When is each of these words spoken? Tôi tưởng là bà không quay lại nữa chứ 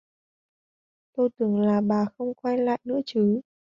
Tôi 1.15 1.29
tưởng 1.37 1.59
là 1.61 1.81
bà 1.81 2.05
không 2.17 2.33
quay 2.33 2.57
lại 2.57 2.79
nữa 2.83 2.99
chứ 3.05 3.41